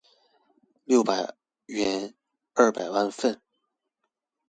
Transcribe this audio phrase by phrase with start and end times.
[0.83, 1.35] 六百
[1.67, 2.15] 元
[2.55, 3.39] 二百萬份